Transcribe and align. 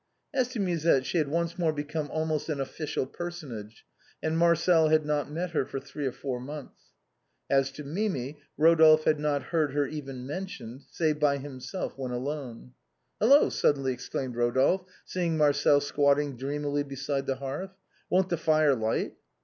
As 0.33 0.47
to 0.53 0.59
Musette, 0.59 1.05
she 1.05 1.19
had 1.19 1.27
once 1.27 1.59
more 1.59 1.71
become 1.71 2.09
almost 2.09 2.49
an 2.49 2.59
official 2.59 3.05
personage, 3.05 3.85
and 4.23 4.35
Marcel 4.35 4.89
had 4.89 5.05
not 5.05 5.29
met 5.29 5.51
her 5.51 5.63
for 5.63 5.79
three 5.79 6.07
or 6.07 6.11
four 6.11 6.39
months. 6.39 6.85
As 7.51 7.71
to 7.73 7.83
Mimi, 7.83 8.41
Eodolphe 8.59 9.03
had 9.03 9.19
not 9.19 9.43
heard 9.43 9.73
her 9.73 9.85
even 9.85 10.25
mentioned, 10.25 10.85
save 10.89 11.19
by 11.19 11.37
himself 11.37 11.99
when 11.99 12.09
alone." 12.11 12.71
Hello!" 13.19 13.49
suddenly 13.51 13.93
exclaimed 13.93 14.33
Eodolphe, 14.35 14.85
seeing 15.05 15.37
Marcel 15.37 15.79
squatting 15.79 16.35
dreamily 16.35 16.81
beside 16.81 17.27
the 17.27 17.35
hearth, 17.35 17.75
"won't 18.09 18.29
the 18.29 18.37
fire 18.37 18.73
light?" 18.73 19.13